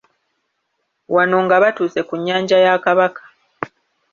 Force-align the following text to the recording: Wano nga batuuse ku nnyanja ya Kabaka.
Wano 1.15 1.37
nga 1.45 1.55
batuuse 1.63 2.01
ku 2.07 2.13
nnyanja 2.19 2.57
ya 2.65 2.75
Kabaka. 2.85 3.21